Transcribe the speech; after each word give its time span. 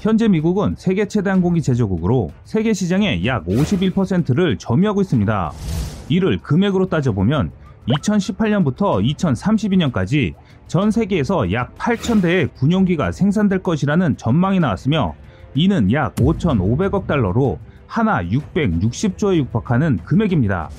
현재 0.00 0.28
미국은 0.28 0.76
세계 0.78 1.06
최대 1.06 1.28
항공기 1.28 1.60
제조국으로 1.60 2.30
세계 2.44 2.72
시장의 2.72 3.26
약 3.26 3.44
51%를 3.44 4.56
점유하고 4.56 5.02
있습니다. 5.02 5.52
이를 6.08 6.38
금액으로 6.38 6.88
따져보면 6.88 7.50
2018년부터 7.86 9.04
2032년까지 9.14 10.32
전 10.68 10.90
세계에서 10.90 11.52
약 11.52 11.76
8,000대의 11.76 12.54
군용기가 12.54 13.12
생산될 13.12 13.62
것이라는 13.62 14.16
전망이 14.16 14.58
나왔으며 14.58 15.14
이는 15.54 15.92
약 15.92 16.14
5,500억 16.14 17.06
달러로 17.06 17.58
하나 17.86 18.24
660조에 18.24 19.36
육박하는 19.36 19.98
금액입니다. 20.06 20.70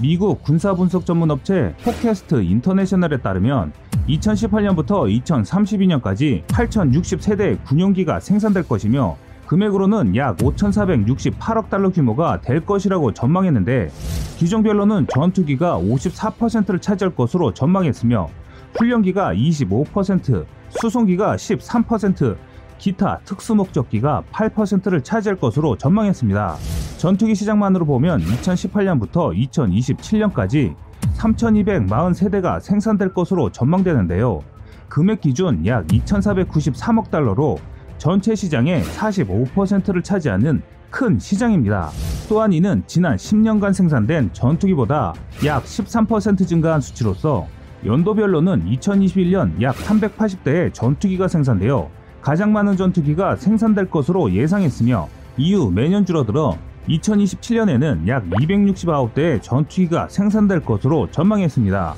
미국 0.00 0.42
군사분석 0.42 1.04
전문 1.04 1.30
업체 1.30 1.74
포캐스트 1.84 2.42
인터내셔널에 2.42 3.18
따르면 3.20 3.74
2018년부터 4.08 5.22
2032년까지 5.24 6.44
8,060세대의 6.46 7.64
군용기가 7.64 8.20
생산될 8.20 8.64
것이며 8.64 9.16
금액으로는 9.46 10.16
약 10.16 10.38
5,468억 10.38 11.68
달러 11.68 11.90
규모가 11.90 12.40
될 12.40 12.64
것이라고 12.64 13.12
전망했는데 13.12 13.90
기종별로는 14.38 15.06
전투기가 15.12 15.78
54%를 15.78 16.80
차지할 16.80 17.14
것으로 17.14 17.52
전망했으며 17.52 18.28
훈련기가 18.74 19.34
25%, 19.34 20.46
수송기가 20.70 21.36
13%, 21.36 22.36
기타 22.78 23.20
특수목적기가 23.24 24.24
8%를 24.32 25.04
차지할 25.04 25.38
것으로 25.38 25.76
전망했습니다. 25.76 26.56
전투기 26.98 27.34
시장만으로 27.34 27.84
보면 27.84 28.20
2018년부터 28.22 29.36
2027년까지 29.50 30.74
3,240세대가 31.16 32.60
생산될 32.60 33.14
것으로 33.14 33.50
전망되는데요. 33.50 34.40
금액 34.88 35.20
기준 35.20 35.64
약 35.66 35.86
2,493억 35.86 37.10
달러로 37.10 37.58
전체 37.98 38.34
시장의 38.34 38.82
45%를 38.82 40.02
차지하는 40.02 40.62
큰 40.90 41.18
시장입니다. 41.18 41.90
또한 42.28 42.52
이는 42.52 42.82
지난 42.86 43.16
10년간 43.16 43.72
생산된 43.72 44.30
전투기보다 44.32 45.14
약 45.46 45.64
13% 45.64 46.46
증가한 46.46 46.80
수치로서 46.80 47.46
연도별로는 47.84 48.66
2021년 48.66 49.60
약 49.62 49.74
380대의 49.76 50.72
전투기가 50.74 51.28
생산되어 51.28 51.90
가장 52.20 52.52
많은 52.52 52.76
전투기가 52.76 53.36
생산될 53.36 53.90
것으로 53.90 54.32
예상했으며 54.32 55.08
이후 55.36 55.70
매년 55.70 56.04
줄어들어 56.04 56.56
2027년에는 56.88 58.08
약 58.08 58.28
269대의 58.28 59.42
전투기가 59.42 60.08
생산될 60.08 60.60
것으로 60.60 61.08
전망했습니다. 61.10 61.94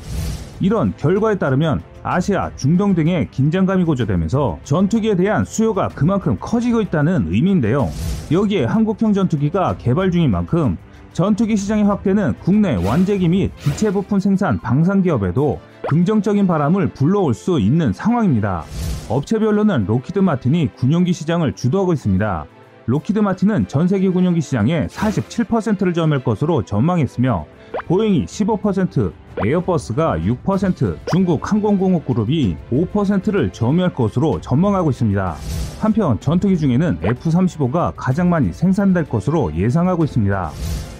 이런 0.61 0.95
결과에 0.97 1.37
따르면 1.37 1.83
아시아, 2.03 2.51
중동 2.57 2.95
등의 2.95 3.29
긴장감이 3.31 3.85
고조되면서 3.85 4.59
전투기에 4.63 5.17
대한 5.17 5.45
수요가 5.45 5.89
그만큼 5.89 6.37
커지고 6.39 6.81
있다는 6.81 7.29
의미인데요. 7.33 7.89
여기에 8.31 8.65
한국형 8.65 9.13
전투기가 9.13 9.77
개발 9.79 10.11
중인 10.11 10.31
만큼 10.31 10.77
전투기 11.13 11.57
시장의 11.57 11.85
확대는 11.85 12.35
국내 12.41 12.75
완제기 12.75 13.29
및 13.29 13.53
기체 13.57 13.93
부품 13.93 14.19
생산 14.19 14.59
방산 14.59 15.03
기업에도 15.03 15.61
긍정적인 15.89 16.47
바람을 16.47 16.89
불러올 16.89 17.35
수 17.35 17.61
있는 17.61 17.93
상황입니다. 17.93 18.65
업체별로는 19.09 19.87
로키드 19.87 20.19
마틴이 20.19 20.75
군용기 20.75 21.13
시장을 21.13 21.55
주도하고 21.55 21.93
있습니다. 21.93 22.47
록히드 22.87 23.19
마틴은 23.21 23.67
전 23.67 23.89
세계 23.89 24.11
군용기 24.11 24.43
시장의 24.43 24.89
47%를 24.89 25.95
점유할 25.95 26.23
것으로 26.23 26.65
전망했으며 26.65 27.47
보잉이 27.87 28.27
15%, 28.27 29.13
에어버스가 29.45 30.19
6%, 30.19 30.99
중국 31.07 31.51
항공공업 31.51 32.07
그룹이 32.07 32.57
5%를 32.71 33.51
점유할 33.53 33.95
것으로 33.95 34.41
전망하고 34.41 34.91
있습니다. 34.91 35.37
한편 35.81 36.21
전투기 36.21 36.59
중에는 36.59 36.99
F-35가 37.03 37.95
가장 37.97 38.29
많이 38.29 38.53
생산될 38.53 39.09
것으로 39.09 39.55
예상하고 39.55 40.05
있습니다. 40.05 40.51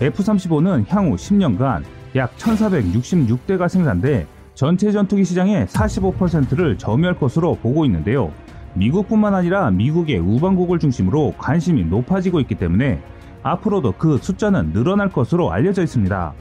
F-35는 0.01 0.85
향후 0.89 1.17
10년간 1.17 1.85
약 2.17 2.37
1466대가 2.37 3.69
생산돼 3.69 4.27
전체 4.55 4.91
전투기 4.91 5.25
시장의 5.25 5.67
45%를 5.67 6.79
점유할 6.79 7.19
것으로 7.19 7.57
보고 7.57 7.85
있는데요. 7.85 8.33
미국뿐만 8.75 9.35
아니라 9.35 9.71
미국의 9.71 10.19
우방국을 10.19 10.79
중심으로 10.79 11.35
관심이 11.39 11.85
높아지고 11.85 12.41
있기 12.41 12.57
때문에 12.57 13.01
앞으로도 13.43 13.93
그 13.99 14.19
숫자는 14.19 14.73
늘어날 14.73 15.11
것으로 15.11 15.53
알려져 15.53 15.83
있습니다. 15.83 16.35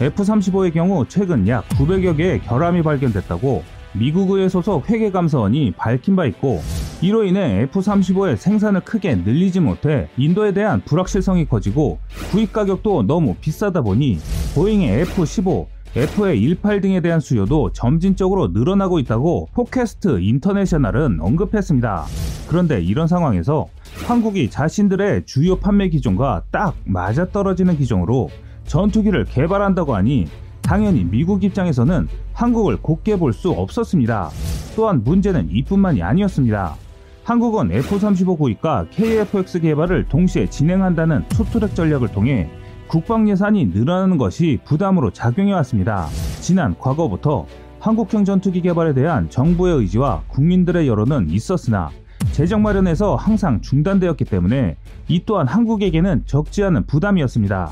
F-35의 0.00 0.72
경우 0.72 1.04
최근 1.06 1.46
약 1.46 1.68
900여 1.68 2.16
개의 2.16 2.40
결함이 2.40 2.82
발견됐다고 2.82 3.62
미국의 3.92 4.48
소속 4.48 4.88
회계감사원이 4.88 5.72
밝힌 5.72 6.16
바 6.16 6.24
있고 6.24 6.62
이로 7.02 7.24
인해 7.24 7.62
F-35의 7.62 8.36
생산을 8.36 8.80
크게 8.80 9.16
늘리지 9.16 9.60
못해 9.60 10.08
인도에 10.16 10.52
대한 10.52 10.80
불확실성이 10.84 11.44
커지고 11.46 11.98
구입 12.30 12.52
가격도 12.52 13.02
너무 13.02 13.34
비싸다 13.40 13.82
보니 13.82 14.18
보잉의 14.54 15.00
F-15, 15.00 15.66
FA18 15.94 16.82
등에 16.82 17.00
대한 17.00 17.18
수요도 17.18 17.72
점진적으로 17.72 18.48
늘어나고 18.48 18.98
있다고 19.00 19.48
포캐스트 19.54 20.20
인터내셔널은 20.20 21.20
언급했습니다. 21.20 22.04
그런데 22.48 22.80
이런 22.80 23.08
상황에서 23.08 23.68
한국이 24.06 24.50
자신들의 24.50 25.26
주요 25.26 25.56
판매 25.56 25.88
기종과 25.88 26.42
딱 26.50 26.76
맞아떨어지는 26.84 27.76
기종으로 27.76 28.30
전투기를 28.66 29.24
개발한다고 29.24 29.94
하니 29.96 30.26
당연히 30.62 31.02
미국 31.04 31.42
입장에서는 31.42 32.06
한국을 32.34 32.76
곱게 32.76 33.16
볼 33.16 33.32
수 33.32 33.50
없었습니다. 33.50 34.30
또한 34.76 35.02
문제는 35.02 35.48
이뿐만이 35.50 36.02
아니었습니다. 36.02 36.76
한국은 37.24 37.72
F-35 37.72 38.38
구입과 38.38 38.86
KF-X 38.90 39.60
개발을 39.60 40.06
동시에 40.08 40.48
진행한다는 40.48 41.24
투트랙 41.28 41.74
전략을 41.74 42.08
통해 42.08 42.48
국방 42.90 43.28
예산이 43.28 43.66
늘어나는 43.66 44.18
것이 44.18 44.58
부담으로 44.64 45.12
작용해 45.12 45.52
왔습니다. 45.52 46.08
지난 46.40 46.76
과거부터 46.76 47.46
한국형 47.78 48.24
전투기 48.24 48.60
개발에 48.62 48.94
대한 48.94 49.30
정부의 49.30 49.76
의지와 49.76 50.22
국민들의 50.26 50.88
여론은 50.88 51.30
있었으나 51.30 51.90
재정 52.32 52.62
마련에서 52.62 53.14
항상 53.14 53.60
중단되었기 53.60 54.24
때문에 54.24 54.74
이 55.06 55.22
또한 55.24 55.46
한국에게는 55.46 56.24
적지 56.26 56.64
않은 56.64 56.86
부담이었습니다. 56.86 57.70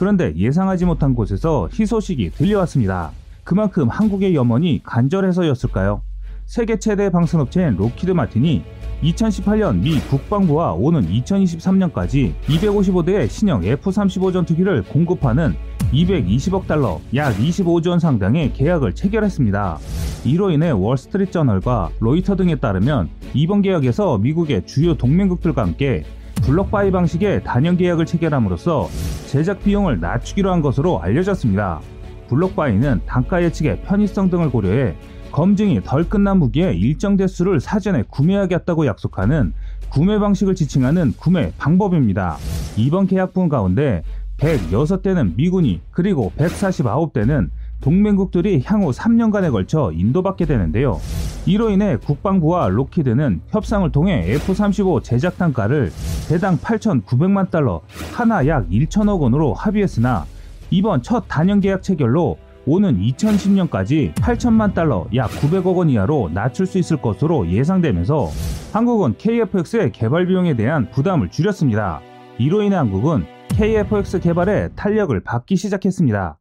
그런데 0.00 0.34
예상하지 0.34 0.84
못한 0.84 1.14
곳에서 1.14 1.68
희소식이 1.72 2.30
들려왔습니다. 2.30 3.12
그만큼 3.44 3.88
한국의 3.88 4.34
염원이 4.34 4.80
간절해서였을까요? 4.82 6.02
세계 6.46 6.78
최대 6.78 7.10
방산업체인 7.10 7.76
록히드 7.76 8.12
마틴이 8.12 8.62
2018년 9.02 9.80
미 9.80 9.98
국방부와 9.98 10.74
오는 10.74 11.02
2023년까지 11.02 12.34
255대의 12.44 13.28
신형 13.28 13.64
F-35 13.64 14.32
전투기를 14.32 14.84
공급하는 14.84 15.56
220억 15.92 16.68
달러, 16.68 17.00
약 17.16 17.36
25조 17.36 17.90
원 17.90 17.98
상당의 17.98 18.52
계약을 18.52 18.94
체결했습니다. 18.94 19.78
이로 20.24 20.50
인해 20.50 20.70
월스트리트 20.70 21.32
저널과 21.32 21.90
로이터 21.98 22.36
등에 22.36 22.54
따르면 22.54 23.10
이번 23.34 23.60
계약에서 23.60 24.18
미국의 24.18 24.66
주요 24.66 24.94
동맹국들과 24.94 25.62
함께 25.62 26.04
block 26.42 26.73
buy 26.73 26.92
방식의 26.92 27.42
다년 27.42 27.76
계약을 27.76 28.06
체결함으로써 28.06 28.88
제작 29.26 29.64
비용을 29.64 29.98
낮추기로 29.98 30.52
한 30.52 30.62
것으로 30.62 31.02
알려졌습니다. 31.02 31.80
block 32.28 32.59
buy는 32.59 33.02
단가 33.04 33.42
예측의 33.42 33.82
편의성 33.82 34.30
등을 34.30 34.50
고려해 34.50 34.94
검증이 35.36 35.82
덜 35.84 36.08
끝난 36.08 36.38
무기의 36.38 36.80
일정 36.80 37.18
대수를 37.18 37.60
사전에 37.60 38.04
구매하겠다고 38.08 38.86
약속하는 38.86 39.52
구매 39.90 40.18
방식을 40.18 40.54
지칭하는 40.54 41.12
구매 41.18 41.52
방법입니다. 41.58 42.38
이번 42.78 43.06
계약분 43.06 43.50
가운데 43.50 44.02
106대는 44.38 45.36
미군이 45.36 45.82
그리고 45.90 46.32
149대는 46.38 47.50
동맹국들이 47.82 48.62
향후 48.64 48.92
3년간에 48.92 49.52
걸쳐 49.52 49.92
인도받게 49.92 50.46
되는데요. 50.46 50.98
이로 51.44 51.68
인해 51.68 51.98
국방부와 51.98 52.68
로키드는 52.68 53.42
협상을 53.50 53.92
통해 53.92 54.24
F-35 54.36 55.04
제작 55.04 55.36
단가를 55.36 55.92
대당 56.30 56.56
8,900만 56.56 57.50
달러, 57.50 57.82
하나 58.14 58.46
약 58.46 58.70
1천억 58.70 59.20
원으로 59.20 59.52
합의했으나 59.52 60.24
이번 60.70 61.02
첫 61.02 61.26
단연 61.28 61.60
계약 61.60 61.82
체결로 61.82 62.38
오는 62.68 62.98
2010년까지 62.98 64.12
8천만 64.14 64.74
달러 64.74 65.06
약 65.14 65.30
900억 65.30 65.76
원 65.76 65.88
이하로 65.88 66.30
낮출 66.34 66.66
수 66.66 66.78
있을 66.78 66.96
것으로 66.96 67.48
예상되면서 67.48 68.28
한국은 68.72 69.14
KF-X의 69.14 69.92
개발 69.92 70.26
비용에 70.26 70.54
대한 70.54 70.90
부담을 70.90 71.30
줄였습니다. 71.30 72.00
이로 72.38 72.62
인해 72.62 72.74
한국은 72.74 73.24
KF-X 73.50 74.20
개발에 74.20 74.70
탄력을 74.74 75.18
받기 75.20 75.54
시작했습니다. 75.54 76.38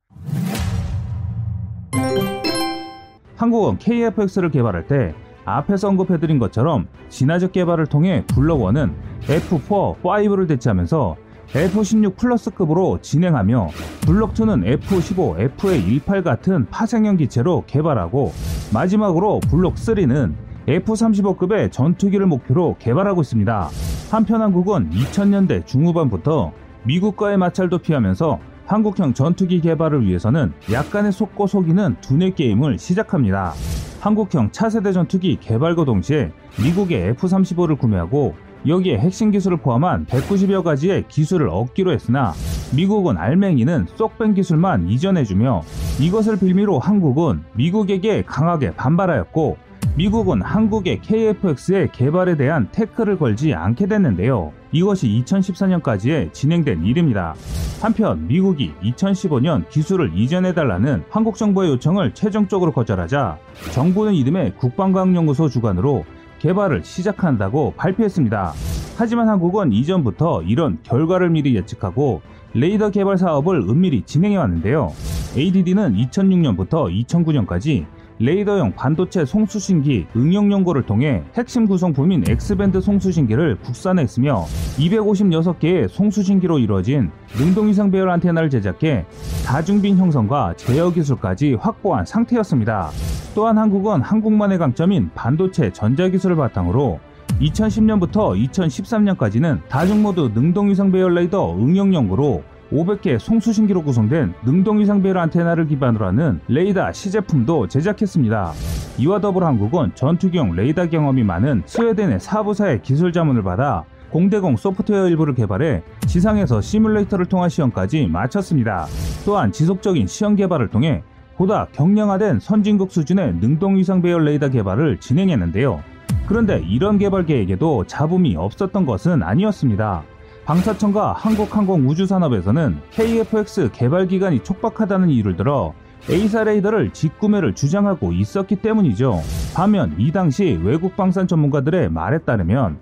한국은 3.35 3.77
KF-X를 3.77 4.51
개발할 4.51 4.87
때 4.87 5.13
앞에서 5.45 5.89
언급해드린 5.89 6.39
것처럼 6.39 6.87
진화적 7.09 7.51
개발을 7.51 7.85
통해 7.85 8.23
블럭1은 8.29 8.93
F4, 9.21 10.01
5를 10.01 10.47
대체하면서 10.47 11.17
F-16 11.53 12.17
플러스급으로 12.17 12.99
진행하며 13.01 13.69
블록2는 14.01 14.65
F-15, 14.65 15.57
FA-18 15.57 16.23
같은 16.23 16.65
파생형 16.69 17.17
기체로 17.17 17.63
개발하고 17.67 18.33
마지막으로 18.73 19.39
블록3는 19.41 20.33
F-35급의 20.67 21.71
전투기를 21.71 22.25
목표로 22.25 22.75
개발하고 22.79 23.21
있습니다. 23.21 23.69
한편 24.11 24.41
한국은 24.41 24.89
2000년대 24.91 25.65
중후반부터 25.65 26.51
미국과의 26.83 27.37
마찰도 27.37 27.79
피하면서 27.79 28.39
한국형 28.65 29.13
전투기 29.13 29.61
개발을 29.61 30.05
위해서는 30.05 30.53
약간의 30.71 31.11
속고 31.11 31.45
속이는 31.45 31.97
두뇌 32.01 32.31
게임을 32.31 32.79
시작합니다. 32.79 33.53
한국형 33.99 34.51
차세대 34.51 34.91
전투기 34.91 35.37
개발과 35.39 35.85
동시에 35.85 36.31
미국의 36.63 37.09
F-35를 37.09 37.77
구매하고 37.77 38.35
여기에 38.67 38.97
핵심 38.97 39.31
기술을 39.31 39.57
포함한 39.57 40.05
190여 40.07 40.63
가지의 40.63 41.05
기술을 41.07 41.49
얻기로 41.49 41.91
했으나 41.91 42.33
미국은 42.75 43.17
알맹이는 43.17 43.87
쏙 43.95 44.17
뺀 44.17 44.33
기술만 44.33 44.89
이전해주며 44.89 45.61
이것을 45.99 46.39
빌미로 46.39 46.79
한국은 46.79 47.43
미국에게 47.53 48.23
강하게 48.23 48.73
반발하였고 48.75 49.57
미국은 49.97 50.41
한국의 50.41 50.99
KFX의 51.01 51.91
개발에 51.93 52.35
대한 52.35 52.67
태클을 52.71 53.17
걸지 53.17 53.53
않게 53.53 53.87
됐는데요. 53.87 54.51
이것이 54.73 55.07
2014년까지의 55.25 56.33
진행된 56.33 56.83
일입니다. 56.83 57.33
한편 57.81 58.27
미국이 58.27 58.73
2015년 58.83 59.69
기술을 59.69 60.11
이전해달라는 60.17 61.05
한국 61.09 61.37
정부의 61.37 61.69
요청을 61.71 62.13
최종적으로 62.13 62.73
거절하자 62.73 63.37
정부는 63.71 64.15
이듬해 64.15 64.51
국방과학연구소 64.57 65.47
주관으로 65.47 66.03
개발을 66.39 66.83
시작한다고 66.83 67.73
발표했습니다. 67.77 68.53
하지만 68.97 69.29
한국은 69.29 69.71
이전부터 69.73 70.43
이런 70.43 70.77
결과를 70.83 71.29
미리 71.29 71.55
예측하고 71.55 72.21
레이더 72.53 72.91
개발 72.91 73.17
사업을 73.17 73.59
은밀히 73.67 74.03
진행해 74.03 74.37
왔는데요. 74.37 74.93
ADD는 75.35 75.95
2006년부터 75.95 77.05
2009년까지 77.05 77.85
레이더형 78.19 78.75
반도체 78.75 79.25
송수신기 79.25 80.07
응용 80.15 80.51
연구를 80.51 80.83
통해 80.83 81.23
핵심 81.35 81.67
구성품인 81.67 82.23
X밴드 82.27 82.79
송수신기를 82.79 83.57
국산화했으며 83.57 84.45
256개의 84.77 85.89
송수신기로 85.89 86.59
이루어진 86.59 87.11
능동위상 87.37 87.91
배열 87.91 88.09
안테나를 88.09 88.49
제작해 88.49 89.05
다중빈 89.45 89.97
형성과 89.97 90.53
제어 90.55 90.91
기술까지 90.91 91.55
확보한 91.55 92.05
상태였습니다. 92.05 92.89
또한 93.35 93.57
한국은 93.57 94.01
한국만의 94.01 94.59
강점인 94.59 95.09
반도체 95.13 95.73
전자기술을 95.73 96.37
바탕으로 96.37 96.99
2010년부터 97.41 98.49
2013년까지는 98.49 99.59
다중모드 99.67 100.31
능동위상 100.33 100.91
배열 100.93 101.15
레이더 101.15 101.57
응용 101.57 101.93
연구로 101.93 102.43
500개 102.71 103.19
송수신기로 103.19 103.83
구성된 103.83 104.33
능동 104.43 104.79
위상 104.79 105.01
배열 105.01 105.17
안테나를 105.17 105.67
기반으로 105.67 106.05
하는 106.07 106.39
레이더 106.47 106.91
시제품도 106.91 107.67
제작했습니다. 107.67 108.53
이와 108.97 109.19
더불어 109.19 109.47
한국은 109.47 109.91
전투기용 109.95 110.55
레이더 110.55 110.89
경험이 110.89 111.23
많은 111.23 111.63
스웨덴의 111.65 112.19
사부사의 112.19 112.81
기술 112.81 113.11
자문을 113.11 113.43
받아 113.43 113.83
공대공 114.09 114.55
소프트웨어 114.55 115.09
일부를 115.09 115.35
개발해 115.35 115.83
지상에서 116.07 116.61
시뮬레이터를 116.61 117.25
통한 117.25 117.49
시험까지 117.49 118.07
마쳤습니다. 118.07 118.85
또한 119.25 119.51
지속적인 119.51 120.07
시험 120.07 120.35
개발을 120.35 120.69
통해 120.69 121.03
보다 121.35 121.67
경량화된 121.73 122.39
선진국 122.39 122.91
수준의 122.91 123.35
능동 123.41 123.75
위상 123.75 124.01
배열 124.01 124.23
레이더 124.23 124.49
개발을 124.49 124.99
진행했는데요. 124.99 125.83
그런데 126.27 126.63
이런 126.65 126.97
개발 126.97 127.25
계획에도 127.25 127.83
잡음이 127.85 128.35
없었던 128.37 128.85
것은 128.85 129.21
아니었습니다. 129.21 130.03
방사청과 130.45 131.13
한국항공우주산업에서는 131.13 132.77
KFX 132.91 133.71
개발 133.73 134.05
기간이 134.05 134.43
촉박하다는 134.43 135.09
이유를 135.09 135.37
들어 135.37 135.73
A사 136.07 136.43
레이더를 136.43 136.91
직구매를 136.91 137.55
주장하고 137.55 138.11
있었기 138.11 138.57
때문이죠. 138.57 139.21
반면 139.55 139.95
이 139.97 140.11
당시 140.11 140.59
외국 140.63 140.95
방산 140.95 141.27
전문가들의 141.27 141.89
말에 141.89 142.19
따르면 142.19 142.77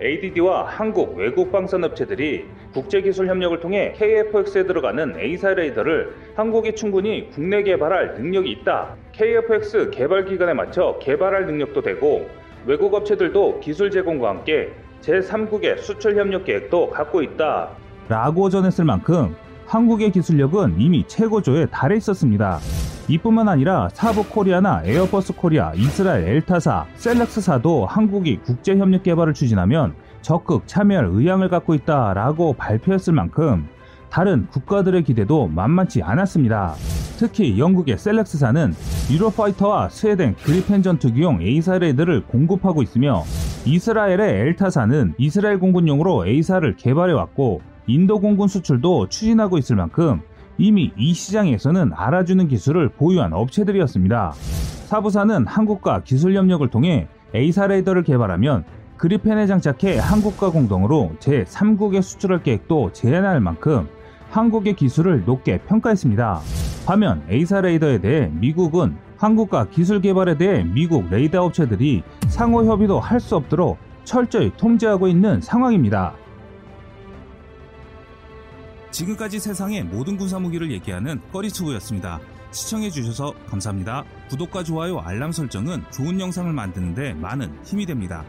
ADD와 0.00 0.66
한국 0.68 1.16
외국 1.16 1.50
방산 1.50 1.82
업체들이 1.82 2.44
국제기술 2.72 3.26
협력을 3.26 3.58
통해 3.58 3.94
KFX에 3.96 4.68
들어가는 4.68 5.18
A사 5.18 5.54
레이더를 5.54 6.14
한국이 6.36 6.76
충분히 6.76 7.28
국내 7.30 7.64
개발할 7.64 8.14
능력이 8.14 8.48
있다. 8.52 8.94
KFX 9.10 9.90
개발 9.90 10.24
기간에 10.24 10.54
맞춰 10.54 10.96
개발할 11.00 11.46
능력도 11.46 11.82
되고 11.82 12.28
외국 12.64 12.94
업체들도 12.94 13.58
기술 13.58 13.90
제공과 13.90 14.28
함께 14.28 14.70
제3국의 15.02 15.80
수출 15.80 16.16
협력 16.18 16.44
계획도 16.44 16.90
갖고 16.90 17.22
있다. 17.22 17.68
라고 18.08 18.48
전했을 18.48 18.84
만큼 18.84 19.34
한국의 19.66 20.10
기술력은 20.12 20.76
이미 20.78 21.04
최고조에 21.06 21.66
달해 21.66 21.96
있었습니다. 21.96 22.58
이뿐만 23.08 23.48
아니라 23.48 23.88
사브 23.92 24.24
코리아나 24.24 24.82
에어버스 24.84 25.34
코리아, 25.34 25.72
이스라엘 25.74 26.28
엘타사, 26.28 26.86
셀렉스사도 26.96 27.86
한국이 27.86 28.38
국제 28.44 28.76
협력 28.76 29.02
개발을 29.02 29.34
추진하면 29.34 29.94
적극 30.20 30.66
참여할 30.66 31.06
의향을 31.06 31.48
갖고 31.48 31.74
있다라고 31.74 32.54
발표했을 32.54 33.12
만큼 33.12 33.68
다른 34.10 34.46
국가들의 34.50 35.04
기대도 35.04 35.48
만만치 35.48 36.02
않았습니다. 36.02 36.74
특히 37.18 37.58
영국의 37.58 37.98
셀렉스사는 37.98 38.74
유로파이터와 39.10 39.88
스웨덴 39.88 40.36
그리펜 40.36 40.82
전투기용 40.82 41.42
A사레들을 41.42 42.26
공급하고 42.26 42.82
있으며 42.82 43.24
이스라엘의 43.66 44.48
엘타사는 44.48 45.14
이스라엘 45.18 45.58
공군용으로 45.58 46.26
A사를 46.26 46.76
개발해왔고 46.76 47.60
인도 47.88 48.20
공군 48.20 48.48
수출도 48.48 49.08
추진하고 49.08 49.58
있을 49.58 49.76
만큼 49.76 50.20
이미 50.58 50.92
이 50.96 51.12
시장에서는 51.12 51.92
알아주는 51.94 52.48
기술을 52.48 52.90
보유한 52.90 53.32
업체들이었습니다. 53.32 54.32
사부사는 54.86 55.46
한국과 55.46 56.02
기술 56.04 56.34
협력을 56.36 56.66
통해 56.68 57.08
A사 57.34 57.66
레이더를 57.66 58.04
개발하면 58.04 58.64
그리펜에 58.96 59.46
장착해 59.46 59.98
한국과 59.98 60.50
공동으로 60.50 61.12
제3국에 61.20 62.02
수출할 62.02 62.42
계획도 62.42 62.92
제안할 62.92 63.40
만큼 63.40 63.88
한국의 64.30 64.74
기술을 64.76 65.24
높게 65.24 65.58
평가했습니다. 65.66 66.40
반면 66.86 67.22
A사 67.30 67.60
레이더에 67.60 67.98
대해 68.00 68.30
미국은 68.32 68.96
한국과 69.16 69.68
기술 69.70 70.00
개발에 70.00 70.38
대해 70.38 70.62
미국 70.64 71.08
레이더 71.10 71.44
업체들이 71.44 72.02
상호 72.28 72.64
협의도 72.64 73.00
할 73.00 73.20
수 73.20 73.36
없도록 73.36 73.78
철저히 74.04 74.50
통제하고 74.56 75.08
있는 75.08 75.40
상황입니다. 75.40 76.14
지금까지 78.90 79.38
세상의 79.38 79.84
모든 79.84 80.16
군사 80.16 80.38
무기를 80.38 80.70
얘기하는 80.70 81.20
꺼리투브였습니다. 81.32 82.20
시청해주셔서 82.52 83.34
감사합니다. 83.50 84.04
구독과 84.30 84.62
좋아요, 84.64 85.00
알람 85.00 85.32
설정은 85.32 85.82
좋은 85.90 86.18
영상을 86.18 86.50
만드는데 86.50 87.12
많은 87.14 87.52
힘이 87.64 87.84
됩니다. 87.84 88.24